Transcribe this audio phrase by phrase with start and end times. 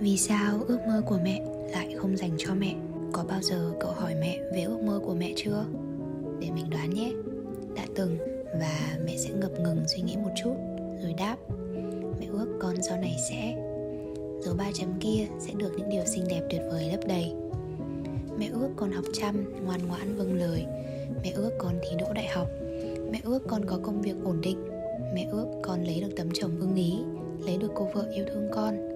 [0.00, 1.42] Vì sao ước mơ của mẹ
[1.72, 2.74] lại không dành cho mẹ?
[3.12, 5.64] Có bao giờ cậu hỏi mẹ về ước mơ của mẹ chưa?
[6.40, 7.12] Để mình đoán nhé.
[7.76, 8.16] Đã từng
[8.60, 10.54] và mẹ sẽ ngập ngừng suy nghĩ một chút
[11.02, 11.36] Rồi đáp
[12.20, 13.56] Mẹ ước con sau này sẽ.
[14.40, 17.32] Dấu ba chấm kia sẽ được những điều xinh đẹp tuyệt vời lấp đầy.
[18.38, 20.66] Mẹ ước con học chăm, ngoan ngoãn vâng lời.
[21.22, 22.48] Mẹ ước con thi đỗ đại học.
[23.12, 24.58] Mẹ ước con có công việc ổn định.
[25.14, 26.98] Mẹ ước con lấy được tấm chồng ưng ý
[27.46, 28.91] Lấy được cô vợ yêu thương con.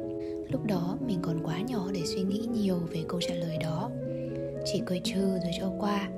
[0.49, 3.91] Lúc đó mình còn quá nhỏ để suy nghĩ nhiều về câu trả lời đó.
[4.65, 6.09] Chỉ cười trừ rồi cho qua.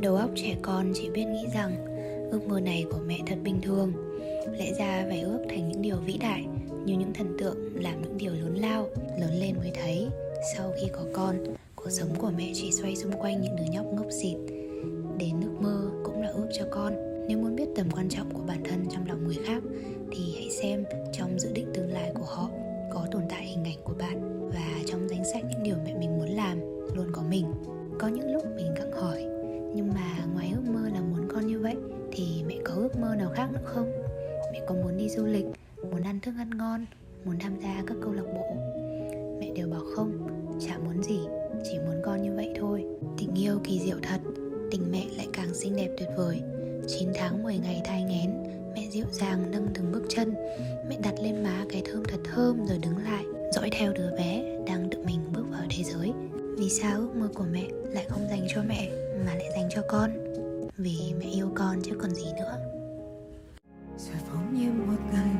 [0.00, 1.94] Đầu óc trẻ con chỉ biết nghĩ rằng
[2.30, 3.92] Ước mơ này của mẹ thật bình thường.
[4.58, 6.44] Lẽ ra phải ước thành những điều vĩ đại,
[6.84, 8.88] Như những thần tượng làm những điều lớn lao,
[9.20, 10.06] Lớn lên mới thấy.
[10.56, 11.36] Sau khi có con,
[11.76, 14.36] Cuộc sống của mẹ chỉ xoay xung quanh những đứa nhóc ngốc xịt.
[15.18, 16.92] Đến ước mơ cũng là ước cho con.
[17.28, 19.62] Nếu muốn biết tầm quan trọng của bản thân trong lòng người khác,
[20.10, 21.72] Thì hãy xem trong dự định
[23.94, 26.58] của bạn Và trong danh sách những điều mẹ mình muốn làm
[26.94, 27.46] Luôn có mình.
[27.98, 29.24] Có những lúc mình gặng hỏi
[29.74, 31.76] Nhưng mà ngoài ước mơ là muốn con như vậy
[32.12, 33.92] Thì mẹ có ước mơ nào khác nữa không?
[34.52, 35.46] Mẹ có muốn đi du lịch,
[35.90, 36.86] muốn ăn thức ăn ngon,
[37.24, 38.56] muốn tham gia các câu lạc bộ?
[39.40, 40.28] Mẹ đều bảo không,
[40.60, 41.18] chả muốn gì,
[41.64, 42.84] chỉ muốn con như vậy thôi.
[43.18, 44.20] Tình yêu kỳ diệu thật,
[44.70, 46.40] tình mẹ lại càng xinh đẹp tuyệt vời.
[46.86, 48.30] 9 tháng 10 ngày thai nghén
[48.74, 50.34] Mẹ dịu dàng nâng từng bước chân.
[50.88, 53.24] Mẹ đặt lên má cái thơm thật thơm rồi đứng lại.
[53.54, 56.12] Dõi theo đứa bé đang tự mình bước vào thế giới.
[56.58, 58.88] Vì sao ước mơ của mẹ lại không dành cho mẹ
[59.26, 60.10] mà lại dành cho con?
[60.78, 62.56] Vì mẹ yêu con chứ còn gì nữa.
[63.96, 65.34] Rồi phóng như một ngày,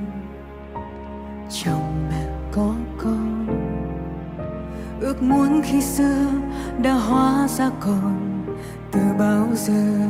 [1.50, 3.46] chồng mẹ có con.
[5.00, 6.26] Ước muốn khi xưa
[6.82, 8.44] đã hóa ra còn
[8.92, 10.08] từ bao giờ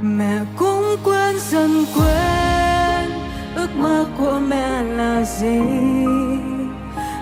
[0.00, 3.10] mẹ cũng quên dần quên
[3.56, 5.60] ước mơ của mẹ là gì?